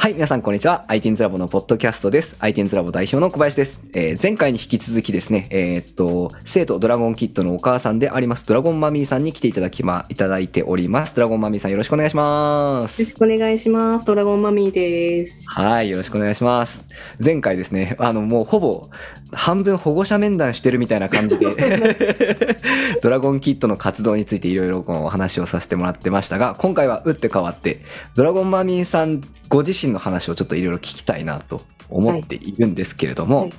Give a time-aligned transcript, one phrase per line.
[0.00, 0.86] はい、皆さんこんにちは。
[0.88, 2.34] ITINS ラボのポッドキャストです。
[2.40, 3.86] ITINS ラボ代表の小林です。
[3.92, 11.14] えー前回に引き続きですね、えーっと、生徒ドラゴンキットのお母さんであります、ドラゴンマミーさんに来ていただきま、いただいております。
[11.14, 13.12] ドラゴンマミーさんよろしくお願いしますよろ。
[13.12, 14.06] しくお願いします。
[14.06, 15.44] ドラゴンマミーです。
[15.50, 16.88] はい、よろしくお願いします。
[17.22, 18.88] 前回ですね、あの、もうほぼ
[19.32, 21.46] 半分保護者面談してるみたいな感じで、
[23.02, 27.82] ドラゴンキットの活動についていろいろお話をさせてもらってましたが、今回は打って変わって、
[28.14, 33.52] ドラゴンマミーさんご自身の話をちょっといろいろ聞きたいなと思っているんですけれども、はい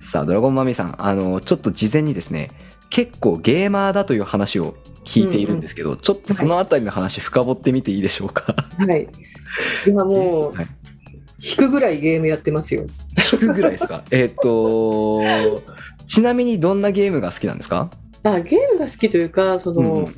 [0.00, 2.50] さあ、ドラゴンマミーさん、あの、ちょっと事前にですね、
[2.88, 4.74] 結構ゲーマーだという話を
[5.04, 8.54] 聞いているんですけど、ちょっとそのあたりの話深掘ってみていいでしょうか？
[8.78, 9.06] はい。
[9.86, 10.66] 今もう、 はい
[11.40, 12.84] 引くぐらいゲームやってますよ。
[13.32, 14.02] 引くぐらいですか？
[14.10, 15.62] えーっと、
[16.06, 17.90] ちなみにどんなゲームが好きなんですか？
[18.24, 20.14] あ、ゲームが好きというか、その、うんうん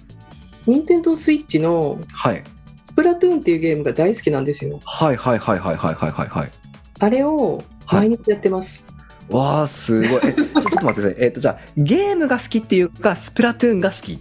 [0.66, 2.44] 任天堂スイッチのはい。
[2.90, 4.80] スプラトゥーンっていうゲームが大好きなんですよ。
[4.84, 6.50] はいはいはいはいはいはいはいはい。
[6.98, 8.84] あれを毎日やってます。
[9.28, 10.20] わあ、すごい。
[10.24, 11.14] え、ちょっと待ってください。
[11.18, 14.18] えーっと、じゃあ、ゲームが好きっていうか、スプラトゥーンが好き？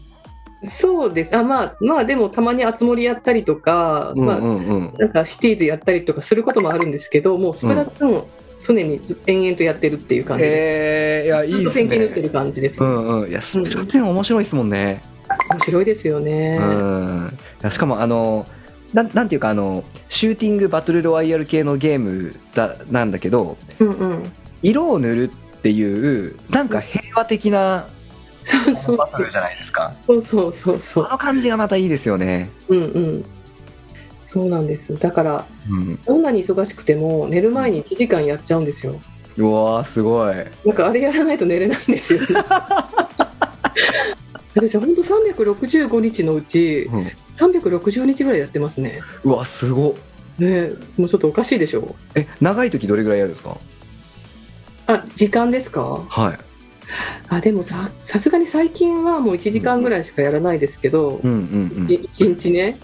[0.64, 1.36] そうです。
[1.36, 4.94] あ、まあ、まあでもたまにあつ森やったりとか、うんまあ、うんうん。
[5.00, 8.28] なんかシティーズやったりとかすることもあるんですけど、もうスプラトゥーンを
[8.62, 11.22] 常にず延々とやってるっていう感じで。
[11.22, 11.90] えー、いや、いいずっとですね。
[11.90, 12.84] ペンキ塗ってる感じです。
[12.84, 13.30] うんうん。
[13.30, 15.02] いや、スプラトゥーン面白いですもんね。
[15.50, 16.60] 面白いですよね。
[16.62, 17.38] うん。
[17.62, 18.46] いやしかも、あの、
[18.94, 24.32] なんなんていうか、あの、シューティングバトルロワイヤル系のゲームだなんだけど、うんうん。
[24.62, 27.88] 色を塗るっていう、なんか平和的な
[28.98, 29.94] バトルじゃないですか。
[30.08, 31.12] そうそうそうそうこ。
[31.12, 32.50] の感じがまたいいですよね。
[32.68, 33.26] うんうん。
[34.22, 34.98] そうなんです。
[34.98, 35.96] だから、うん。
[36.04, 39.00] どんなに忙しくても、寝る前に1時間やっちゃうんですよ。
[39.38, 40.36] うわー、すごい。
[40.66, 42.20] なんかあれやらないと寝れないんですよ。
[44.56, 49.00] 私、本当365日のうち、うん360日ぐらいやってますね。
[49.24, 49.94] うわ、すごっ。
[50.40, 53.58] ねもうちょっとおかしいでしょえ、長い時どれぐらいやるんですか？
[54.88, 56.04] あ、時間ですか？
[56.10, 56.38] はい。
[57.30, 61.36] あ、でもさ、さすがに最近はもう1時間ぐらいしかやらないですけど、うんう
[61.86, 62.78] んい一日ね、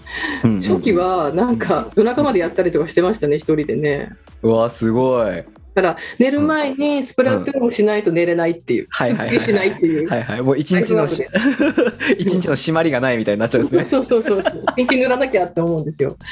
[0.44, 0.50] うん。
[0.50, 0.92] うんうん初期。
[0.92, 4.10] はなんか夜中までやったりとかしてましたね、一人でね。
[4.42, 5.44] うわ、すごい。
[5.76, 10.08] だから寝る前にスプラトゥーンをしないと寝れないっていう、はいはいしないっていう。
[10.08, 10.42] はいはい。
[10.42, 11.22] もう一日のし、
[12.18, 13.84] 一日の締まりがないみたいになっちゃうんですね。
[13.84, 14.64] そうそうそうそう。
[14.74, 16.16] ペンキ塗らなきゃって思うんですよ。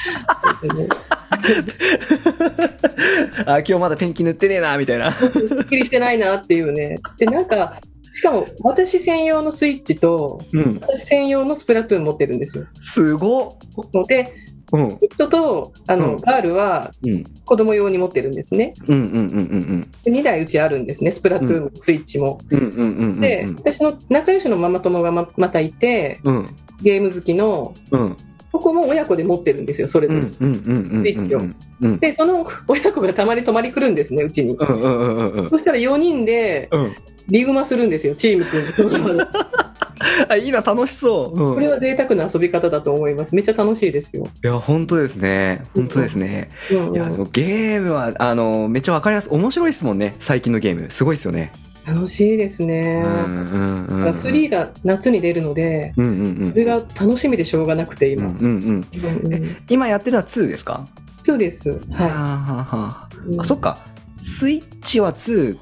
[3.45, 5.11] あ、今日まだペンキ塗ってねえな、みたいな。
[5.11, 5.29] すっ
[5.65, 6.97] きりしてないなっていうね。
[7.19, 7.79] で、なんか、
[8.11, 10.79] しかも私専用のスイッチと、うん。
[10.81, 12.65] 私専用のスプラトゥーン持ってるんですよ。
[12.79, 13.59] すご
[14.07, 14.33] で、
[14.71, 14.89] うん。
[14.97, 17.23] ヒットとあの、うんガールはうん。
[17.45, 18.73] 子供用に持ってるんですね。
[18.87, 22.39] うんうんうんうんで2台うちあるんですね、スプラトゥーンのスイッチも。
[22.49, 22.59] うん。
[22.59, 23.21] うんうんうんうん。
[23.21, 26.55] で、私の仲良しのママ友がままたいて、うん。
[26.81, 28.17] ゲーム好きの、うん。
[28.51, 30.19] そこも親子で持ってるんですよ、それぞれ。
[30.21, 31.99] うんうんうんうんうんうん。
[31.99, 34.55] で、その親子がたまに泊まり来るんですね、うちに。
[34.55, 35.49] うんうんうんうんうん。
[35.49, 36.95] そしたら4人でうん。
[37.27, 39.23] リグマするんですよ、チーム組んで。
[40.29, 41.39] あ、いいな、楽しそう。
[41.39, 43.33] うんこれは贅沢な遊び方だと思います。
[43.35, 44.27] めっちゃ楽しいですよ。
[44.43, 45.63] いや、本当ですね。
[45.73, 46.49] 本当ですね。
[46.71, 49.29] うんうんいや、でもゲームは、あの、めっちゃわかります。
[49.31, 50.15] 面白いですもんね。
[50.19, 50.85] 最近のゲーム。
[50.89, 51.51] すごいですよね。
[51.87, 52.99] 楽しいですうね。
[52.99, 54.09] んうんうんうん。
[54.09, 56.51] 3が夏に出るので、うんうんうん。
[56.51, 58.25] それが楽しみでしょうがなくて、今。
[58.25, 58.85] うんうんうん。
[59.27, 60.87] うんうん今やってるのは2ですか？
[61.21, 61.69] そうです。
[61.69, 63.37] はあははあはあい。
[63.39, 63.77] あ、そっか。
[64.19, 65.59] スイッチは2か。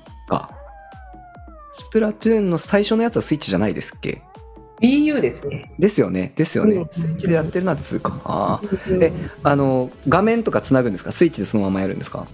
[1.73, 4.21] スプラトゥーンの最初のやつはスイッチじゃないですっけ
[4.81, 5.73] ？BU ですね。
[5.79, 6.31] ですよね。
[6.35, 6.75] ですよね。
[6.75, 8.21] うんスイッチでやってるのは2か。
[8.25, 8.67] ああ。
[8.89, 9.11] うんえ
[9.43, 11.11] あの、画面とかつなぐんですか？
[11.11, 12.27] スイッチでそのままやるんですか？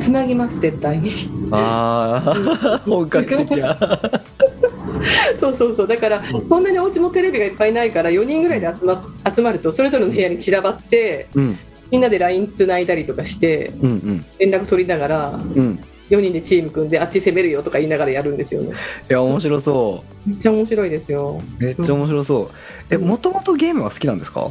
[0.00, 1.12] つなぎます、絶対に。
[1.50, 3.76] ああ、本格的や。
[5.40, 5.86] そうそうそう。
[5.86, 9.02] だから、そんなにお家もテレビがいっぱいないから、4人ぐらいで集ま
[9.34, 11.58] 集まると、それぞれの部屋に散らばって、うん。
[11.90, 14.24] みんなで LINE つないだりとかして、うんうん。
[14.38, 15.78] 連絡取りながら、うん。
[16.10, 18.70] 4人でチーム組んで、あっち攻めるよとか言いながらやるんですよね。
[18.70, 21.40] いや、面白そめっちゃ面白いですよ。
[21.60, 21.62] う。
[21.62, 22.50] めっちゃ面白そう。
[22.90, 24.50] え、もともとゲームは好きなんですか？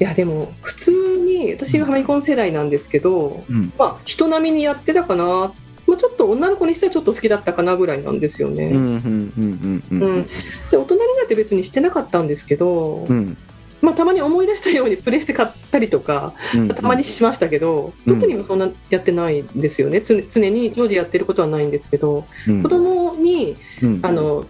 [0.00, 3.72] いや、でも、普通に、私はファミコン世代なんですけど、うん。
[3.78, 5.52] まあ、人並みにやってたかな。
[5.86, 8.66] まあ、ちょっと女の子にしてはちょっと好きだったかなぐらいなんですよね。
[8.66, 10.02] うん、うん、うん、うん。
[10.02, 10.26] うん、
[10.70, 13.36] で大人になって別にしてなかったんですけど、うん。
[13.82, 16.68] まあ、たまに思い出したようにプレステ買ったりとかうん。
[16.68, 18.20] たまにしましたけど、うん。
[18.20, 20.00] 特にそんなやってないんですよね。
[20.00, 24.46] 常常に常時やってることはないんですけど、うん、子供にうん、あの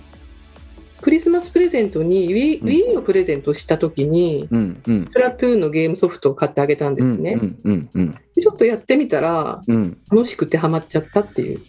[1.01, 2.69] クリスマスプレゼントに Wii, うん。
[2.69, 5.05] Wii をプレゼントした時に、うん、うん。
[5.05, 7.39] スプラトゥーンのゲームソフトを買ってあげたんですね、
[8.41, 9.99] ちょっとやってみたらうん。
[10.11, 11.61] 楽しくてハマっちゃったっていう。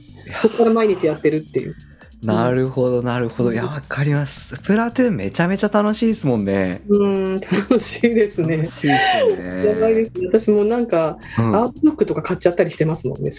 [0.42, 1.76] そこから毎日やってるっていう
[2.24, 3.52] なるほどなるほど。
[3.52, 4.56] いやわかります。
[4.56, 6.82] スプラトゥーンめちゃめちゃ楽しいですもんね。
[6.88, 8.58] うん、楽しいですね。
[8.58, 8.70] 楽。
[8.70, 8.98] しいで
[9.30, 9.66] すね。
[9.66, 10.28] やばいですね。
[10.28, 11.56] 私もなんか、うん。
[11.56, 13.32] アートブックとか買っちゃったりしてますもんね、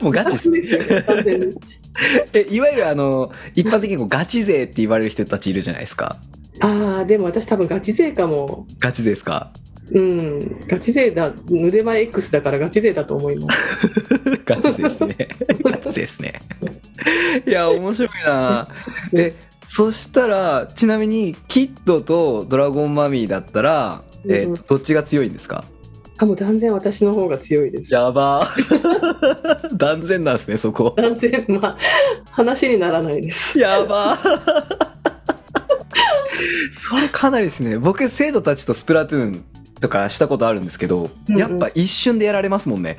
[0.00, 0.10] も。
[0.10, 0.50] うガチっす。
[2.32, 6.16] えいわゆるあの一般的にこうガチ勢って言われる人たちいるじゃないですか。
[6.60, 8.66] ああ、でも私多分ガチ勢かも。
[8.78, 9.52] ガチ勢ですか？
[9.90, 13.88] うん、ガチ勢だ、腕前 X だからガチ勢だと思います。
[14.46, 15.16] ガチ勢ですね。
[15.64, 16.40] ガチ勢ですね。
[17.46, 18.68] いや面白いな。
[19.12, 19.34] え
[19.68, 25.64] そしたらちなみにキッドとドラゴンマミーだったら、えーとどっちが強いんですか？
[26.18, 27.92] あ、もう断然私の方が強いです。
[27.92, 28.46] やば。
[28.46, 30.94] ー断然なんですねそこ。
[30.96, 31.78] 断然、まあ、
[32.30, 33.58] 話にならないです。
[33.58, 34.16] やば。
[34.16, 34.40] ー
[36.70, 37.78] それかなりですね。
[37.78, 39.44] 僕生徒たちとスプラトゥーン
[39.82, 41.38] とかしたことあるんですけど、うんうん。
[41.38, 42.96] やっぱ一瞬でやられますもんね。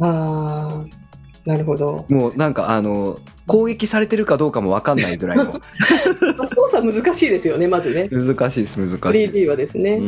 [0.00, 2.06] ああ、なるほど。
[2.08, 5.44] もうなんかあの攻撃されてるかどうかも分かんないぐらいの。
[5.44, 5.60] まあ
[6.54, 8.08] 操作難しいですよね、まずね。
[8.10, 9.38] 難しいです難しいです。
[9.38, 10.00] 3D はですね。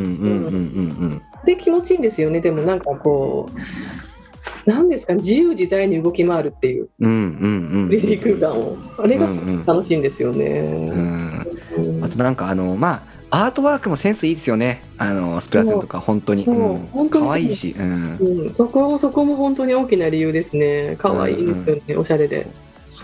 [1.44, 2.40] で気持ちいいんですよね。
[2.40, 6.88] でもなんかこうなんですか自由自在に動き回るっていう。
[7.00, 7.90] うんうんうんうん。
[7.90, 8.76] リリー空間を。
[8.99, 9.28] あれが
[9.66, 11.44] 楽しいんですよね、
[12.02, 14.82] あとなんかあのまあアートワークもセンスいいですよね。
[14.96, 16.46] あのスプラトゥーンとか本当に。
[16.46, 16.54] そう。
[16.54, 16.78] うん。
[16.86, 17.26] 本当に。
[17.26, 17.76] 可愛いし。
[17.78, 18.16] うん。
[18.16, 20.96] うん、そこもそこも本当に大きな理由ですね。
[20.98, 22.46] 可愛いですよね、おしゃれで。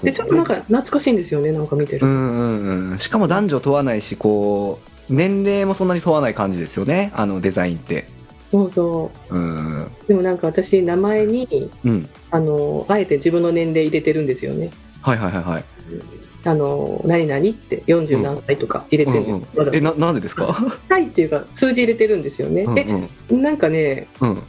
[0.02, 2.98] でちょっとなんか懐かしいんですよねなんか見てる、うんうんうん。
[2.98, 7.12] しかも男女問わないしこう年齢もそんなに問わない感じですよね。
[7.14, 8.06] あのデザインって。
[8.50, 9.38] そうそう。
[9.38, 9.82] ん。
[9.84, 12.08] うでもなんか私名前にうん。
[12.30, 14.70] あのあえて自分の年齢入れてるんですよね。
[15.02, 15.64] はいはいはいはい
[16.44, 19.20] あの何々って40何歳とか入れてる。
[19.36, 19.68] んです、うん。
[19.68, 20.46] うんえななんでですか？
[20.46, 22.86] はいっていうか数字入れてるんですよね、うんで
[23.30, 24.42] うんなんかねうん。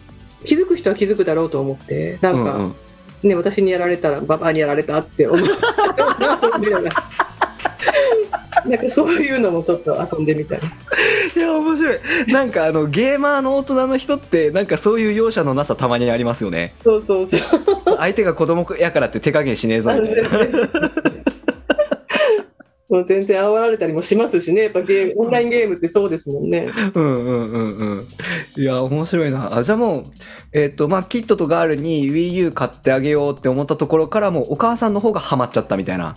[0.46, 2.76] 気づく人は気づくだろうと思ってなんか、うんうん。
[3.30, 5.54] ね私にやられたらババアにやられたって思うな。
[8.64, 10.60] んかそういうのもちょっと遊んでみたい。
[11.36, 12.00] いや面白い。
[12.28, 16.74] なんかあのゲーマーの大人の人ってなんかそういう容赦のなさたまにありますよね。
[16.84, 17.42] そうそうそう。
[17.98, 20.30] 相手が子供やからって手加減しねえぞみたいな
[22.94, 24.62] もう全然煽られたりもしますしね。
[24.62, 26.70] やっぱゲーム オンラインゲームってそうですもんね。
[26.94, 27.78] うんうんうん。
[27.78, 28.08] うん
[28.56, 29.58] いや面白いな。
[29.58, 30.04] あじゃあもう
[30.52, 36.16] えっ、とまあキッドとガールに WiiU 買ってあげようって思ったところからもうお母さんの方がハマっちゃったみたいな、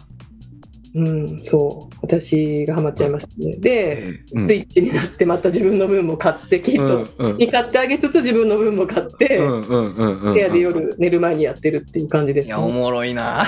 [0.97, 1.97] うんそう。
[2.01, 3.57] 私がハマっちゃいましたね。
[3.57, 4.47] で、うん。
[4.47, 7.37] スイッチになってまた自分の分も買ってキッうんトうん。
[7.37, 13.45] に買ってあげつつ自分の分も買って、部屋で夜寝る前にやってるっていう感じです、いやおもろいな。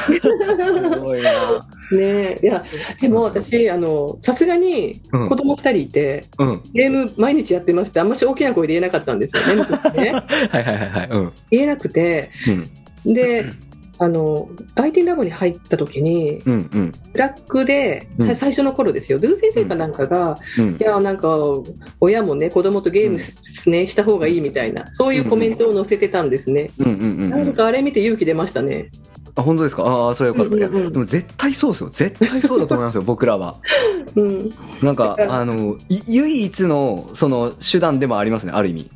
[0.94, 1.66] おもろいな。
[1.90, 2.62] ねいや
[3.00, 5.28] でも私あのさすがにうん。
[5.30, 6.60] 子供2人いて、うん。
[6.74, 10.12] ゲーム毎日やってますってあんまし大きな声で言えなかったんですよね昔ね。
[10.50, 11.32] はいはいはいはいうん。
[11.50, 12.30] 言えなくて
[13.06, 13.14] うん。
[13.14, 13.46] で
[14.00, 16.92] あの IT ラボに入った時にうんうん。
[17.12, 18.36] ブラックで、さうん。
[18.36, 19.18] 最初の頃ですよ。
[19.18, 20.76] ドゥ先生かなんかが、うん。
[20.76, 21.36] いやなんか
[22.00, 27.30] 親もね子供とゲームす、ね、した方がいいみたいなそういうコメントを載せてたんですね、うんうんうんうん。
[27.30, 28.90] なんかあれ見て勇気出ましたね。
[29.34, 29.84] あ本当ですか？
[29.84, 30.92] ああそれはよかった、うんうんうん。
[30.92, 31.90] でも絶対そうですよ。
[31.90, 33.56] 絶対そうだと思いますよ 僕らは。
[34.14, 34.50] うん。
[34.82, 38.90] なんかあのい唯一のその手段でもありますねある意味。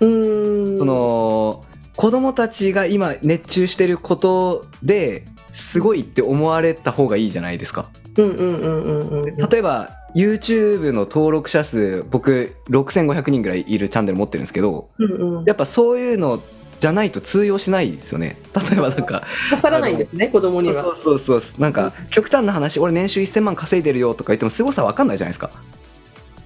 [0.00, 0.78] うーん。
[0.78, 1.64] その
[1.96, 7.88] 子供たちが今熱中してることですごいって思われた方がいいじゃないですか。
[8.18, 15.44] うんうんうんうんうん例えば YouTube の登録者数僕6500人ぐらいいるチャンネル持ってるんですけどうんうん。
[15.44, 16.40] やっぱそういうの
[16.80, 18.38] じゃないと通用しないですよね。
[18.54, 20.82] 例えばなんか刺さらないんですね子供には。
[20.82, 21.60] そうそうそうそう。
[21.60, 25.50] なんか極端な話俺年収1000万稼いでるよとか言っても凄さ分かんないじゃないですか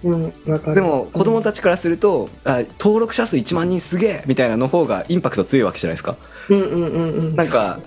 [0.02, 0.32] うん
[0.74, 6.16] でも子供たちからすると、あ登録者数1万人すげえみたいなの方がインパクト強いわけじゃないですか。
[6.48, 7.36] うんうんうんうん。
[7.36, 7.78] なんか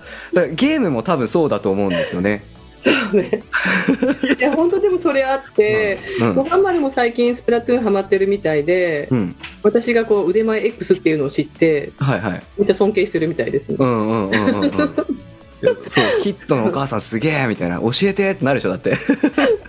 [0.52, 2.44] ゲームも多分そうだと思うんですよね。
[2.84, 3.42] そうね。
[4.38, 6.34] いや本当でもそれあって、うん。
[6.34, 9.36] もうあんまりも最近スプラトゥーンハマってるみたいで、うん。
[9.62, 12.42] 私がこう腕前 X っていうのを知ってはいはい。
[12.58, 14.70] めっちゃ尊敬してるみたいです、ねうんうんうんうんうん。
[14.70, 14.70] い
[15.66, 17.80] やそうキッドのお母さんすげえみたいな。
[17.80, 18.94] 教えてってなるでしょだって。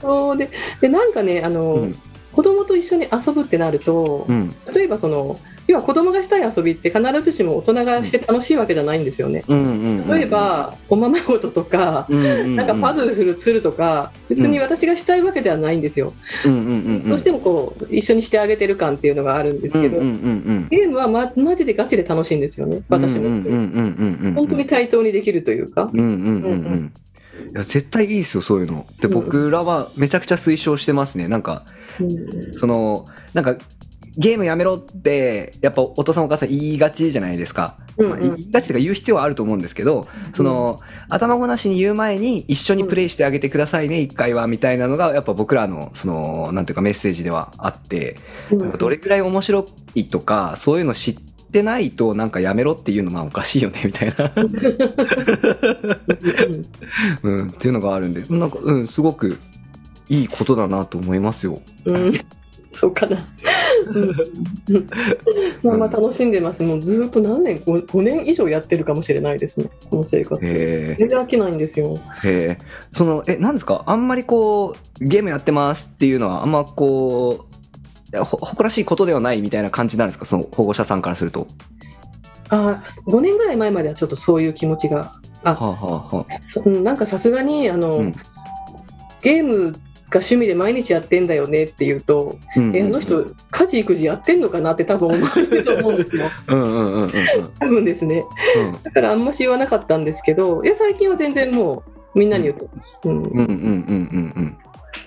[0.02, 0.50] そうで
[0.82, 1.96] でなんかねあの、うん
[2.36, 4.54] 子供と一緒に遊ぶってなると、うん。
[4.74, 9.44] 例えばその要は子供がしたい遊びって必ずしも大人がして楽しいわけじゃないんですよね。
[9.48, 16.14] 例えばおままごととか、なんかパズルするとか別に私がしたいわけではないんですよ。
[16.44, 24.34] どうしてもこう一緒にしてあげてる感っていうのがあるんですけど、ゲームはまマジでガチで楽しいんですよね私の、うんうんうんうんうんうん。
[24.34, 25.90] 本当に対等にできるというか。
[27.58, 28.86] や絶対いいですよそういうの。
[29.02, 29.14] でうん。
[29.14, 31.28] 僕らはめちゃくちゃ推奨してますね。
[31.28, 31.64] なんか
[32.00, 33.58] うんそのなんか
[34.18, 37.78] ゲームやめろって、やっぱお父さんお母さん言いがちじゃないですか。
[37.98, 38.12] うんうん。
[38.12, 48.18] まあ言いがちとか言う必要はあると思うんですけど、その、頭ごなしに言う前に一緒にプレイしてあげてくださいね、一回は、みたいなのが、やっぱ僕らの、その、なんていうかメッセージではあって、
[48.52, 48.78] うん。
[48.78, 54.32] どれくらい面白いとか、そういうの知ってないと、なんかやめろっていうのはおかしいよね、みたいな。
[57.24, 59.40] うん、っていうのがあるんで、なんか、うん、すごく
[60.10, 61.62] いいことだなと思いますよ。
[61.86, 62.14] うんうん
[62.78, 63.26] そうかな。
[63.88, 64.12] うん
[65.64, 66.62] まあまあ楽しんでます。
[66.62, 69.70] もうずっと何年 5, 5年以上やってるかもしれないですね。
[69.90, 70.44] この生活。
[70.44, 71.98] へ全然飽きないんですよ。
[72.26, 72.28] え。
[72.28, 72.58] へえ。
[72.92, 73.84] その、え、なんですか？
[73.86, 77.55] あんまりこう、ゲームやってますっていうのは、あんまこう、ほ、
[78.24, 80.26] 誇らしいことではないみたいな感じなんですか？
[80.26, 81.48] その保護者さんからすると。
[82.50, 88.16] あ5年ぐらい前まではちょっとそういう気持ちが、あはあ、はあはあ、うん、なんかさすがにあの、うん。
[89.22, 89.72] ゲーム
[90.12, 96.26] が趣味で毎日やってんだよねって言うと、うんえあの人家事育児やってんのかなって多分思われると思うんですよ。
[96.48, 97.12] うんうんうんうんうん。
[97.60, 98.24] 多分ですね。
[98.58, 98.84] うん。
[98.84, 103.24] だからあんまし言わなかったんですけどいや最近は全然もうみんなに言ってます、うん。
[103.24, 104.48] うんうんうんうんうん。
[104.48, 104.65] い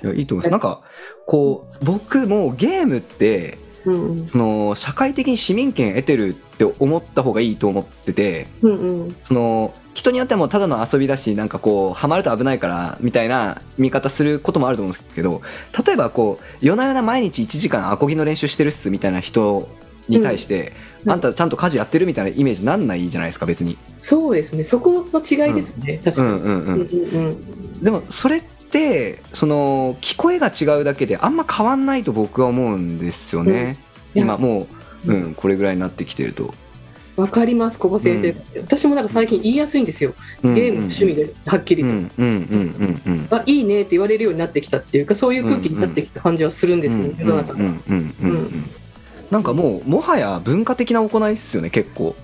[0.08, 0.50] やいいと思います。
[0.50, 0.80] なんか
[1.26, 8.72] こう僕もゲームってうんその社会的に市民権得てるって思った方がいいと思っててうん
[9.04, 9.16] うん。
[9.22, 15.42] その人によってはもうただの遊びだしなんかこうハマると危ないからみたいな見方することもあると思うんですけど
[15.84, 19.68] 例えばこう夜な夜な毎日1時間アコギの練習してるっすみたいな人
[20.08, 20.72] に対して、
[21.04, 21.12] うん。
[21.12, 23.76] あんたちゃんと家事やってるみたいなイメージなんないじゃないですか別に。
[24.00, 24.64] そうですね。
[24.64, 26.64] そこの違いですね、確かに、うんうんうん。
[26.64, 28.57] うんうんでもそれって
[29.32, 33.78] その聞こえが違うだけであんま変わんないと僕は思うんですよね、
[34.14, 34.22] うん。
[34.22, 34.66] 今も
[35.06, 35.30] う、ううん。
[35.30, 36.52] ん、これぐらいになってきてると。
[37.16, 37.78] わかります。
[37.78, 40.14] ここ先生、私もなんか最近言いやすいんですよ。
[40.42, 42.10] ゲームの趣味です、はっきりと、うん。
[42.16, 42.26] うん。
[42.26, 42.40] うん。
[42.78, 43.02] うん。
[43.06, 43.28] うん。
[43.30, 47.60] あいいねって言われるようになってきたっていうかそういう空気になってきた感じはするんですよ、うん世の中うん。
[47.60, 47.82] うん。
[47.88, 48.14] うん。
[48.20, 48.30] うん。
[48.30, 48.70] うん。
[49.32, 49.42] なん。
[49.42, 52.14] かもうもはや文化的な行いですよね結構。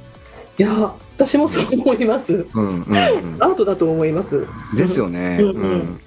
[0.57, 2.67] いや私もそう思いますうん。
[2.67, 2.93] うん。
[2.93, 3.37] うん。
[3.41, 4.47] アートだと思います
[4.77, 5.39] ですよね。
[5.41, 5.49] うん。
[5.51, 5.71] うん。
[5.71, 6.01] うん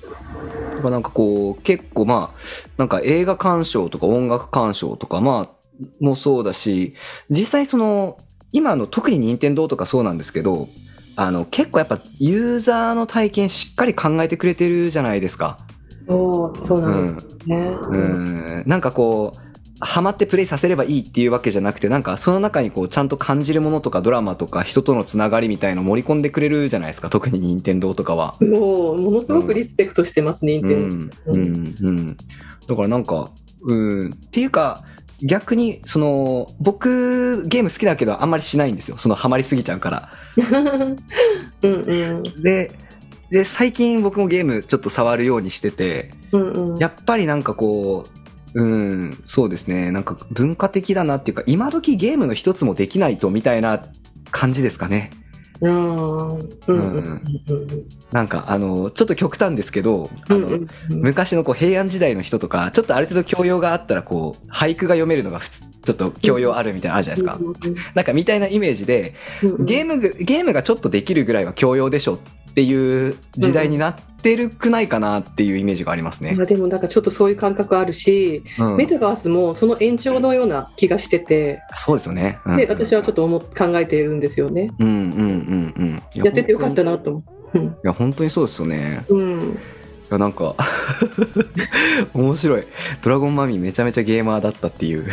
[0.78, 2.40] だからなんかこう結構まあ
[2.78, 5.58] なんか映画鑑賞とか音楽鑑賞とかまあ
[6.00, 6.96] もそうだし
[7.30, 8.20] 実際その
[8.52, 10.70] 今の特に任天堂とかそうなんですけど
[11.16, 15.58] あの結構やっぱユーザーの体験しっかり考えてくれてるじゃないですか。
[16.08, 17.18] そうそううなんですん。
[17.46, 18.64] ね、うん。
[18.66, 19.47] なんかこう
[19.80, 28.36] ハマってプレイさせればいいっていうわけじゃなくてなんかその中にこうちゃんと感じるものとかドラマとか人とのつながりみたいのを盛り込んでくれるじゃないですか特に任天堂とかは。
[28.42, 32.18] もうものすごくリスペクトしてます、任天堂うんうんうん、
[32.68, 33.32] だからなんか、
[33.62, 34.84] うん、っていうか、
[35.22, 38.98] 逆に、その、僕、ゲーム好きだけど、あんまりしないんですよ。
[38.98, 40.10] その、ハマりすぎちゃうから。
[41.64, 42.72] うんうんで、
[43.32, 48.17] で、最近僕もゲームちょっと触るようにしてて、うんうんやっぱりなんかこう、
[48.58, 49.92] うん、そうですね。
[49.92, 53.84] なんか文化的だなっていうか、今時ゲームの一つもできないと、みたいな
[54.32, 55.12] 感じですかね。
[55.62, 56.50] うん
[58.12, 67.92] なんか、あの、ちょっと極端ですけど、あの、うんうんうん昔のこう平安時代の人とか、ちょっとある程度教養があったら、こう、俳句が読めるのが普通、ちょっと教養あるみたいなのあるじゃないですか。
[67.94, 69.14] なんかみたいなイメージで、
[69.60, 72.20] ゲームが、ゲームがちょっとできるぐらいは教養でしょっ
[72.58, 76.34] ていう時代になってるくないかなっていうイメージがありますね。
[76.36, 82.40] まあでもなんかちょっとそういう感覚あるし、うんメタバースもその延長のような気がしてて、そうですよね。
[82.46, 84.72] うんで私はちょっと思っ考えているんですよね。
[84.80, 86.04] うんうんうんうん。
[86.16, 86.94] いやっててよかったな。
[86.94, 87.24] なと思
[87.54, 87.60] う。
[87.60, 89.06] うんいや、本当にそうですよね。
[89.08, 89.56] うん、い
[90.10, 90.56] や、なんか、
[92.16, 92.64] 面白い。
[93.04, 95.06] ドラゴンマミーめちゃめちゃゲーマーだったっていう。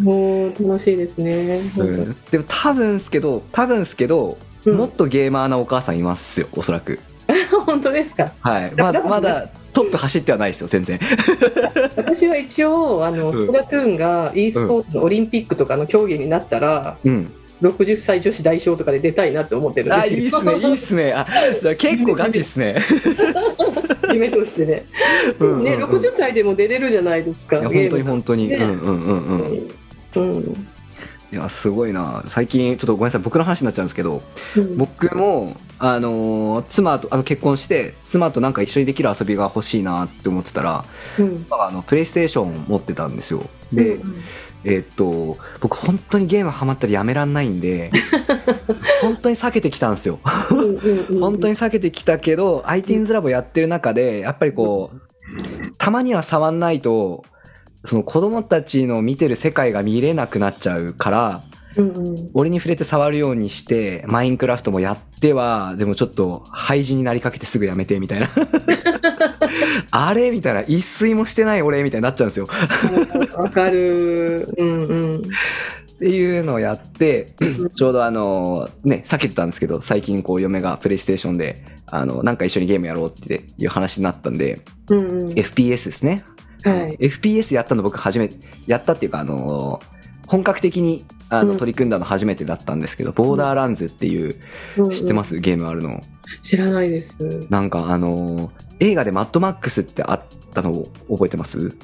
[0.00, 1.62] もう楽しいですね。
[1.76, 6.98] うんでも多分っすけど、多分っすけど、うんもっとゲーマーなお母さんいますよ、おそらく。
[7.66, 8.32] 本当ですか？
[8.40, 8.72] はい。
[8.76, 10.98] まだ、まだトップ走ってはないですよ、全然。
[11.96, 17.32] 私は一応あの、うんスプラトゥーンが e スポーツのオリンピックとかの競技になったら、うん。
[17.62, 20.02] 60歳女子代表とかで出たいなって思ってるんですよ。
[20.02, 21.12] あ、いいっすね、いいっすね。
[21.14, 21.26] あ、
[21.58, 22.76] じゃあ結構ガチっすね。
[24.12, 24.84] 夢としてね。
[25.40, 27.62] うんうんうんね、60歳でも出れるじゃないですか。
[27.62, 28.54] 本当に本当に。
[28.54, 29.68] うんうんうん。
[30.16, 30.66] うんうん
[31.32, 32.22] いや、すごいな。
[32.26, 34.22] 最近、ちょっとごめんなさい、僕の話になっちゃうんですけど、
[34.56, 40.84] うん僕も、あのー妻と、あの、結婚して、妻となんか一緒にできる遊びが欲しいなって思ってたら、
[41.18, 43.42] うん妻があの、プレイステーション持ってたんですよ。
[43.72, 44.14] で、うん
[44.64, 47.90] えーっと、僕本当にゲームハマったらやめらんないんで、
[49.00, 50.18] 本当に避けてきたんですよ。
[50.24, 55.00] 本当に避けてきたけど、アイティンズラボやってる中で、やっぱりこう、
[55.78, 57.24] たまには触んないと、
[57.86, 61.42] その子供たちの見てる世界が見れなくなっちゃうから、
[61.76, 68.30] うんうん俺に触れて触るようにして、マインクラフトもやっては、でもちょっと廃人になりかけてすぐやめてみたいな
[69.90, 72.48] あれみたいな、一睡もしてない俺みたいになっちゃうんですよ。
[73.36, 74.48] わかる。
[74.56, 75.16] うんうん。
[75.18, 77.34] っていうのをやって、
[77.74, 85.28] ちょうどあの、ね、避けてたんですけど、最近こう嫁がプレイステーションで、あの、なんか一緒にゲームやろうっていう話になったんで、うんうん。
[85.30, 86.24] FPS ですね。
[86.70, 86.96] はい。
[86.98, 89.80] FPS やったの僕初めて、やったっていうかあの、
[90.26, 94.36] 本格的にあのうん取り組んだの初めてだったんですけど、ボーダーランズっていう、
[94.90, 95.36] 知ってます？
[95.36, 96.02] すゲームあるの。
[96.42, 97.14] 知らないです。
[97.48, 100.22] なんかあの、映画でマッドマックスってあっ
[100.54, 101.76] たのを覚えてます？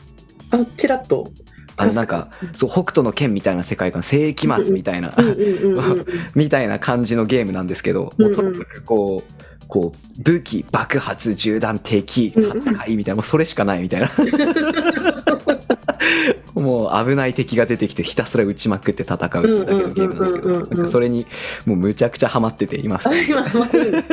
[0.51, 1.31] あ、ちらっと。
[1.77, 6.07] あのなんか、そう、北斗の剣みたいな世界観、世紀末みたいな、うんうんうんうん。
[6.35, 9.41] みたいな感じのゲームなんですけど、うんうんもうとにかくこう、
[9.73, 12.43] こう、武器、爆発、銃弾、敵、戦
[12.88, 14.11] いみたいな、もうそれしかないみたいな。
[16.52, 20.41] もう危ない敵が出てきてひたすら撃ちまくって戦うっていうだけのゲームなんですけ
[20.75, 21.26] ど、それに
[21.64, 22.81] もうむちゃくちゃハマってて。
[22.81, 23.12] 今、待っ
[23.71, 24.05] てる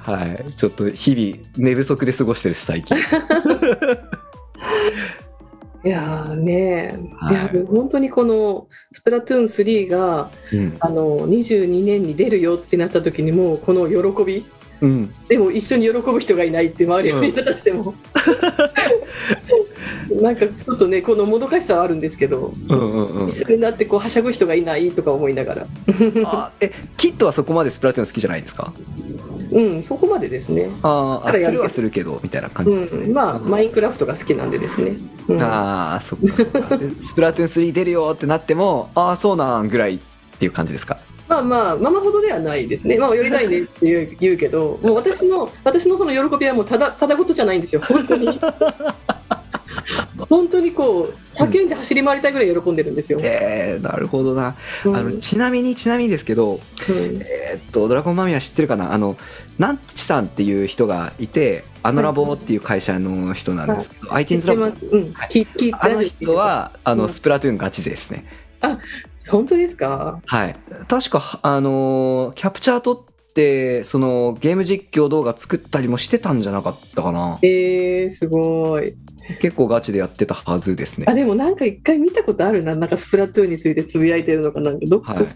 [0.00, 0.54] はい。
[0.54, 2.96] ちょっと日々寝不足で過ごしてるし、最近。
[5.88, 7.56] いやーねはいい。
[7.58, 10.76] や本当にこのスプラトゥーン3がうん。
[10.80, 14.44] あの22年に出るよってなった時にもうこの喜び。
[14.80, 15.14] うん。
[15.28, 17.94] でも一緒に喜ぶ人がいないって周りを見渡しても、
[20.22, 23.28] なんかちょっとねこのもどかしさはあるんですけど、うんうんうん。
[23.30, 25.66] 一緒になってこうはしゃぐ人がいないとか思いながら。
[26.26, 28.72] あ、え、キッドはそこまでスプラトゥーン好きじゃないですか？
[29.50, 33.04] うんそこまでですね、あーあ、するはするけど、みたいな感じですね。
[33.06, 34.96] うん、まあうんマインクラフトが好きなんでですね、
[35.28, 36.76] うんああ、そっかそっか。
[36.76, 39.98] で スプラトゥーン3出るよってなっても、ああ、そうなんぐらいっ
[40.38, 40.98] ていう感じですか？
[41.28, 48.26] まあまあママほどではないですねまあ寄りたいねって言う言うけどもう私の私のその喜びはもうただただごとじゃないんですよ本当に
[50.28, 54.56] 本当にこう叫んで走り回りたいぐらい喜んでるんですよ、えー、なるほどな。
[54.84, 54.96] うん。
[54.96, 57.22] あの、ちなみに、ちなみにですけど、うん。
[57.22, 58.92] えーっと、ドラゴンマミは知ってるかな？
[58.92, 59.16] あの、
[59.58, 64.62] ナッチさんっていう人がいて、あのラボっていう会社の人なんですけど、アイテンズラボ。
[64.64, 64.70] うん。
[64.70, 67.08] あの人は、あの、うん。
[67.08, 68.24] スプラトゥーンガチ勢ですね。
[69.28, 70.20] 本当ですか？
[70.26, 70.56] はい。
[70.88, 77.38] 確か、あのーキャプチャー取って、その、ゲーム実況動画作ったりもしてたんじゃなかったかな。
[77.42, 78.94] えー、すごい
[79.40, 81.06] 結構ガチでやってたはずですね。
[81.08, 82.74] あでもなんか一回見たことあるな。
[82.74, 84.86] なんかスプラトゥーンについてつぶやいてるのかなんか。
[84.86, 85.26] どっか、はい。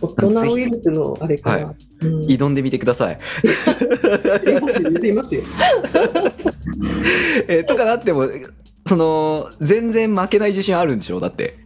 [0.00, 1.76] 大人ウイルスのあれかな、はい。
[2.06, 2.26] うん。
[2.26, 3.18] 挑んでみてください。
[4.44, 5.42] 言っていますよ。
[7.48, 8.28] えーとかなっても、
[8.86, 11.20] その、全然負けない自信あるんでしょ？
[11.20, 11.56] だって。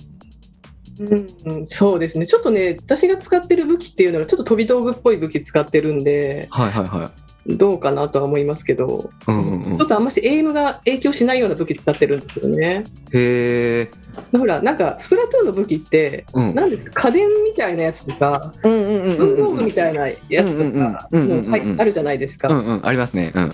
[1.00, 1.04] う
[1.52, 7.19] ん、そうですね、ちょっとね、私が使ってる武器っていうのが、ちょっと飛び道具っぽい武器使ってるんで、はいはいはい。
[7.46, 12.84] どうかなとは思いますけど、うんうんうんちょっとあんましエイムが影響しないような武器使ってるんですよね。
[13.12, 13.88] へ
[14.32, 14.36] え。
[14.36, 16.54] ほら、なんか、スプラトゥーンの武器って、うん。
[16.54, 22.48] なんですか、家電みたいなやつとか、文房具みたいなやつとか、あるじゃないですか。
[22.48, 23.32] うんうん、ありますね。
[23.34, 23.52] うん。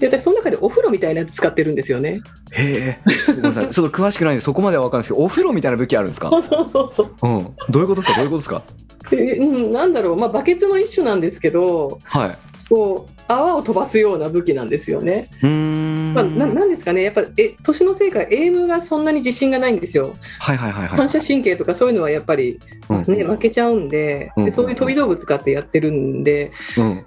[0.00, 2.20] で、私、その中でお風呂みたいなやつ使ってるんですよね。
[2.52, 3.12] へえ。
[3.28, 3.68] ごめんなさい。
[3.70, 6.30] ちょっと詳しくないんで、そこまでは分かるんですけど、お風呂みたいな武器あるんですか？
[6.30, 6.42] うん。
[6.42, 8.14] どういうことですか？
[8.16, 8.62] どういうことですか？
[9.10, 12.38] でうん、なんだろう、まあ、バケツの一種なんですけど、はい。
[12.68, 15.28] こう、泡を飛ばすような武器なんですよね。
[15.42, 21.08] まあ、ななんですかね、やっぱえ年のせいか、エイムがそんなに自信がないんですよ、はいはいはいはい反。
[21.08, 27.06] 射神経とかそういうのはやっぱり、うんね、負けちゃうんでうんで、そういう飛び道具使ってやってるんで、うん。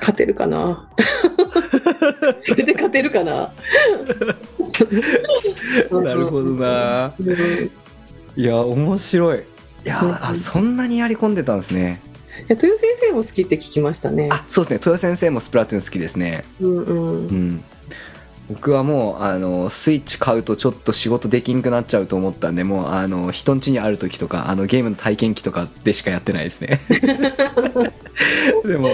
[0.00, 0.90] 勝てるかな、
[2.48, 3.52] それで勝てるかな。
[6.02, 7.12] なるほどな。
[7.18, 7.70] うん
[8.36, 9.38] いや、面白い。
[9.38, 9.42] い
[9.84, 12.00] やうんあ、そんなにやり込んでたんですね。
[12.48, 14.28] 豊先生も好きって聞きましたね。
[14.32, 14.74] あ、そうですね。
[14.76, 16.44] 豊先生もスプラトゥーン好きですね。
[16.60, 17.64] うんうんうん。
[18.48, 26.80] 僕はもう、あの、スイッチ買うとちょっと仕事できんくなっちゃうと思ったんで、もう、あの、人ん家にある時とか、あの、ゲームの体験機とかでしかやってないですね。
[28.64, 28.90] でも、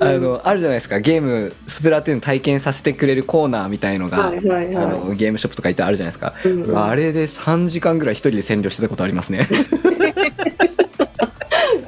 [0.00, 0.98] あの、あるじゃないですか。
[0.98, 6.34] ゲーム、スプラトゥーン体験させてくれるコーナーみたいのが、はいはいはあの、ゲームショップとか行ってあるじゃないですか。
[6.44, 6.48] い。
[6.48, 9.46] うんうんあれで3時間ぐらい一人で占領してたことありますね。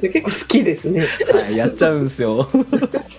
[0.01, 1.05] で結構好きですね。
[1.31, 2.49] はい、やっちゃうんですよ。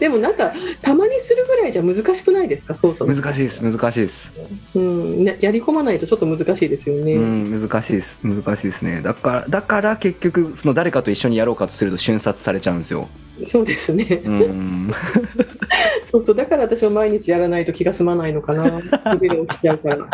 [0.00, 2.74] でもなんかたまにするぐらいじゃ難しくないですか？
[2.74, 4.32] 操作の難しいです、難しいです。
[4.74, 7.14] うん、ねやり込まないとちょっと難しいですよね。
[7.14, 8.26] うん、難しいです。
[8.26, 9.02] 難しいですね。
[9.02, 13.08] だから、だから結局、その誰かと一緒にやろうかとすると瞬殺されちゃうんですよ。
[13.46, 14.22] そうですね。
[14.24, 14.90] うん。
[16.10, 18.80] そうそうだから私は毎日やらないと気が済まないのかな。
[19.12, 20.08] レベル落ちちゃうから。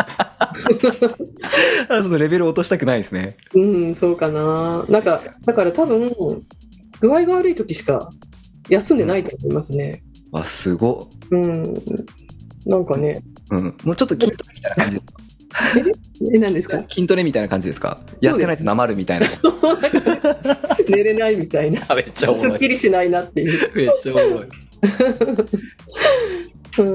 [2.03, 3.37] そのレベル落としたくないですね。
[3.53, 4.85] うん、そうかな。
[4.89, 6.11] なんかだから多分
[6.99, 8.11] 具合が悪い時しか
[8.69, 10.03] 休んでないと思いますね。
[10.33, 11.17] あ、すごっ。
[11.31, 11.73] うん。
[12.65, 13.63] なんかね、うん。
[13.83, 15.13] もうちょっと筋トレみたいな感じですか？
[16.33, 16.83] え、何ですか？
[16.89, 18.01] 筋トレみたいな感じですか？
[18.21, 19.27] やってないとなまるみたいな。
[20.87, 21.85] 寝れないみたいな。
[21.87, 22.51] あ めっちゃおもろい。
[22.53, 23.71] すっきりしないなっていう。
[23.75, 24.47] めっちゃおもろい。
[26.79, 26.87] うん。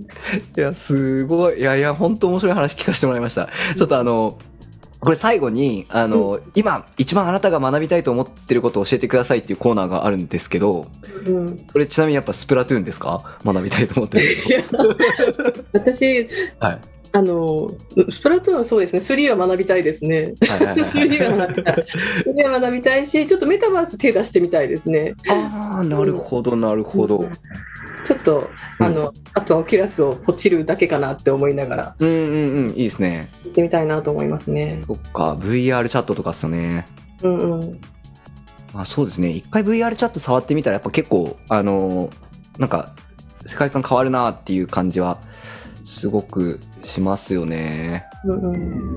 [0.00, 0.06] い
[0.56, 1.60] や、すごい。
[1.60, 3.48] いやいや、本当面白い話聞かせてもらいました。
[3.76, 4.38] ちょっとあの、
[5.00, 10.88] これ最後に、あの、今、一番あなたが学びたいと思ってることを教えてくださいっていうコーナーがあるんですけど、
[11.26, 11.66] うん。
[11.70, 13.38] それちなみにやっぱスプラトゥーンですか？
[13.44, 14.64] 学びたいと思ってるいや
[15.72, 16.28] 私。
[16.58, 16.78] はい。
[17.10, 17.70] あの、
[18.10, 20.34] スプラトゥーンはそうですね、3は学びたいですね。
[20.40, 21.08] はいはいはいはい。
[21.08, 21.86] 3は学びたい。
[22.26, 25.14] 3は学びたいし、ちょっとメタバース手出してみたいですね。
[25.28, 27.28] ああ、なるほど、なるほど。
[28.06, 33.28] ちょっと、あの、あとはオキュラスをポチるだけかなって思いながら、うんうんうん、いいですね。
[33.44, 34.82] 行ってみたいなと思いますね。
[34.86, 36.86] そっか、VR チャットとかっすよね。
[37.22, 37.80] うんうん。
[38.74, 39.30] まあそうですね。
[39.30, 42.92] 一回 VR チャット触ってみたらやっぱ結構、あのーなんか、
[43.46, 45.18] 世界観変わるなっていう感じは、
[45.86, 48.04] すごくしますよね。
[48.24, 48.96] うんうん。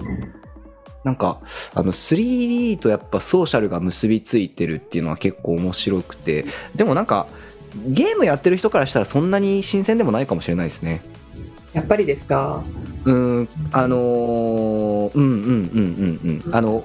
[1.04, 1.42] なんか、
[1.74, 7.28] あの、3D とやっぱソーシャルが結びついてるっていうのは結構面白くて、でもなんか、
[7.88, 11.02] ゲームやってる人からしたらそんなに新鮮でもないかもしれないですね。
[11.74, 12.62] やっぱりですか？
[13.06, 16.56] うん、あのーうんうんうんうんうん。
[16.56, 16.84] あの、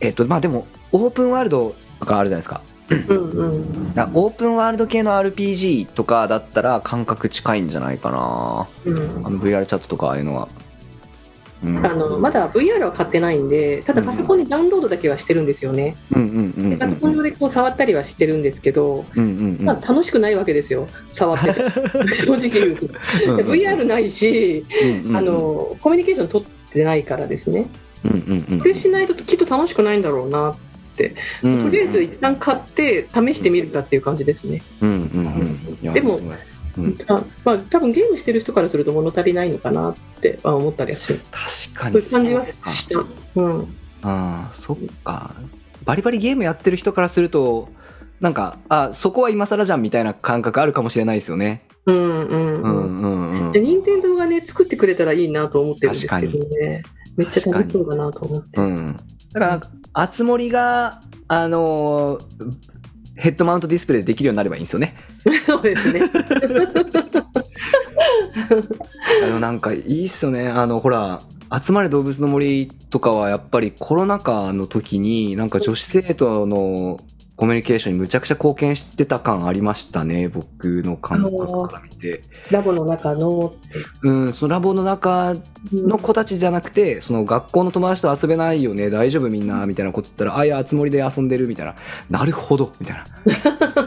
[0.00, 2.60] えっと、まあでも、オープンワールドがあるじゃないですか。
[2.90, 3.94] うんうん。
[3.94, 10.48] だオープンワールド系の RPG とかだったら感覚近いんじゃないかなうんあの VR チャットとかああいうのは。
[11.64, 15.96] うん、あのまだ VR は買ってないんで、ただパソコンにダウンロードだけはしてるんですよね。
[16.10, 19.04] でパソコン上でこう触ったりはしてるんですけど、
[19.60, 21.60] まあ、楽しくないわけですよ、触ってて。
[22.26, 22.86] 正直言うと。
[22.86, 24.64] で VR ないし、
[25.14, 27.66] あの、コミュニケーション取ってないからですね。
[28.04, 30.56] うんうんうんそれしないときっと楽しくないんだろうな。
[31.42, 34.62] うんとりあえず一旦買って試してみるかっていう感じですね。
[34.80, 36.24] でもそ
[36.78, 36.98] うん。
[37.08, 42.98] あまあ、多分ゲームしてる人からすると物足りないのかなっては思ったりはし確かそういう感じはした。
[43.40, 43.62] うん。
[44.02, 45.34] ああそっか。
[45.84, 47.68] バリバリゲームやってる人からすると
[48.20, 51.66] なんかあそこは今更じゃんみたいな感覚あるかもしれないですよね。
[51.86, 52.62] うんうんううん。
[52.62, 53.52] んうんうん。
[53.52, 56.82] で任天堂がね作ってくれたらいいなと思ってるんですけどね。
[57.16, 58.96] めっちゃ楽しそうだなと思って、うん。
[59.32, 62.54] だからなんか、あつ森が、あのー
[63.14, 64.94] ヘッドマウントディスプレイでできるようになればいいんですよね。
[65.46, 66.00] そうですね
[69.24, 70.48] あの、なんかいいっすよね。
[70.48, 71.22] あの、ほら、
[71.62, 77.00] 集まれ動物の森とかはやっぱりコロナ禍の時に、なんか女子生徒の
[77.42, 80.28] コミュニケーションにむちゃくちゃ貢献してた感ありましたね。
[80.28, 82.22] 僕の感覚から見て。
[82.52, 83.52] ラボの中の
[84.02, 85.34] うん、そのラボの中
[85.72, 91.74] の子たちじゃなくて、その学校の友達と遊べないよね、大丈夫みんな、みたいなこと言ったら、あ、いや、つ森で遊んでる、みたいな。
[92.08, 93.06] なるほど、みたいな。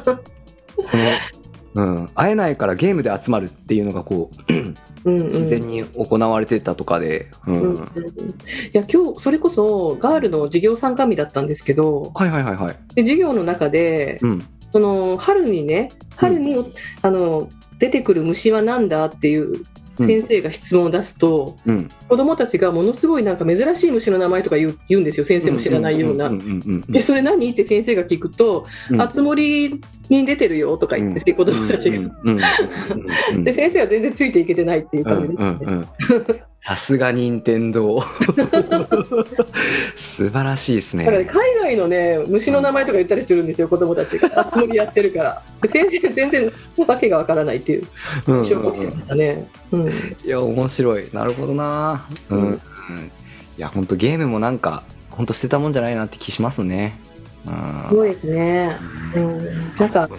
[0.83, 1.03] その、
[1.75, 4.31] うん、会えないからゲームで集まるっていうのがこ
[5.05, 7.61] う、自然に行われてたとかで、うん。
[7.61, 7.85] うんうん
[8.73, 12.75] いや今日それこそガールの授業参加日だったんですけどはいはいはいはい。
[12.95, 14.47] で授業の中でうん。
[14.73, 16.57] その春にね春に、
[17.01, 19.63] あの出てくる虫は何だっていう
[19.97, 21.89] 先生が質問を出すと、うん。
[22.07, 26.31] 子供たちがものすごいなんか珍しい虫の名前とか言う言うんですよ先生も知らないような。
[26.87, 27.51] でそれ何？
[27.51, 31.99] って先生が聞くとうん「あつ森に出てるよ」とか言って、子供たちが。
[33.43, 36.43] で先生は全然ついていけてないっていううん感じですね。
[36.65, 38.01] うんうんさすが任天堂
[39.95, 41.25] 素晴らしいですねね。
[41.25, 44.29] 海外のね虫の名前とか言ったりするんですよ子供たちが。
[44.39, 45.43] あつ森やってるから。
[45.61, 46.51] で先生全然
[46.87, 47.87] わけがわからないっていう
[48.25, 49.47] うんうん印象を受けましたね。
[49.71, 49.91] うんい
[50.25, 51.07] や面白い。
[51.13, 52.03] なるほどな。
[52.31, 52.37] うん。
[52.39, 52.57] うんうん
[53.57, 56.97] いや本当ゲームもなんか本当捨てたもんじゃないなって気しますね。
[57.45, 57.89] うん。
[57.91, 58.75] そうですね。
[59.15, 59.45] うん、
[59.77, 60.09] なんか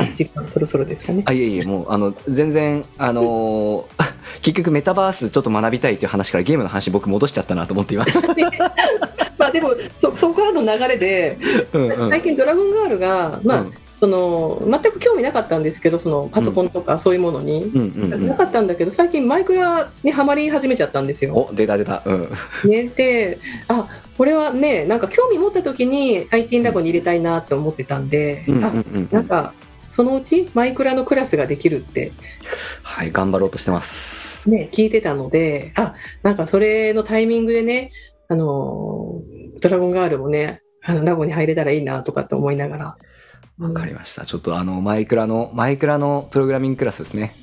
[0.00, 1.22] あ時間そろそろですかね。
[1.26, 3.84] あいえいえもうあの全然あのー
[4.42, 8.06] 結局メタバースちょっと学びたいっていう話からゲームの話僕戻しちゃったなと思って今。
[9.38, 11.38] まあでもそそこからの流れで
[11.72, 17.64] うんうん最近ドラゴンガールがまあ、うんその全く興味なかったんですけどそのパソコンとかそういうものに。
[17.64, 21.34] うんうんうんなかったんだけど最近マイクラにはまり始めちゃったんですよ。
[21.34, 22.02] お出た出た。
[22.04, 22.28] うん。
[22.70, 29.52] ね、であこれはねなんか興味持った時に IT ラボに入れたいなと思ってたんで、うんうんあうんなんか
[29.98, 32.12] そのうちマイクラのクラスができるって、
[32.84, 34.48] はい頑張ろうとしてます。
[34.48, 37.90] ね、聞いてたのであなんかそれのタイミングでね
[38.28, 39.20] あの
[39.60, 42.96] ドラゴンガールもねあのラボに入れたらいいなとかって思いながら。
[43.58, 44.24] わかりました。
[44.24, 47.34] ちょっとあの、マイクラの、マイクラのプログラミングクラスですね。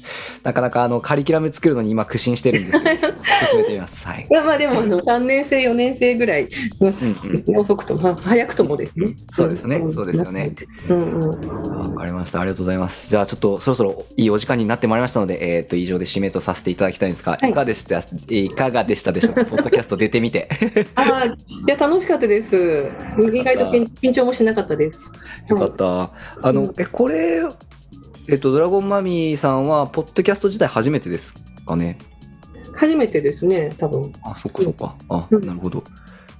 [0.45, 3.08] なかなかあの、カリキュラム作るのに今苦心してるんですけど、
[3.49, 4.08] 進めてみます。
[4.08, 4.27] はい。
[4.29, 6.47] まあまあでもあの3年生4年生ぐらい
[7.58, 10.53] 遅くとも、まあ、早くともですね、そうですねんそうですよね。
[10.88, 12.41] うんうん、わかりました。
[12.41, 13.10] ありがとうございます。
[13.10, 19.34] じゃあちょっとそろそろいいお時間になってまいりましたので、えっ、と、以上で締めとさせていただきたいんですが、いいかがでした、いかがでしたでしょう？
[19.34, 20.47] か ポッドキャスト出てみて。
[20.93, 22.55] あーいや楽しかったです
[23.34, 25.12] 意外と緊緊張もしなかったです
[25.49, 26.12] よかった。
[26.41, 27.41] あの、え、これ
[28.27, 31.35] えっと、ドラゴンマミーさんは、ポッドキャスト自体初めてです
[31.65, 31.97] かね。
[32.73, 34.13] 初めてですね、多分。
[34.23, 34.95] あ、そっかそっか。
[35.09, 35.83] あ、うんなるほど。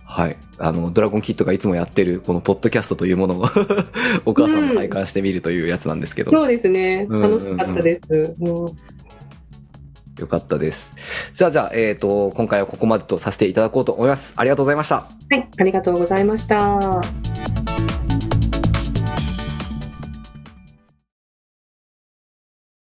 [0.04, 0.38] はい。
[0.58, 3.46] あの、ドラゴンキットがいつもやってる、このポッドキャストというものを、
[4.26, 7.06] お母さんも体感してみるというやつなんですけど、そうですね。
[7.10, 8.36] うんうんうん楽しかったです。
[8.40, 8.76] もう
[10.22, 10.96] よかったです。
[11.34, 14.34] じゃあ、じゃあ、えっ、と、今回はここまでとさせていただこうと思います。
[14.38, 14.96] ありがとうございました。
[14.96, 17.02] はい、ありがとうございました。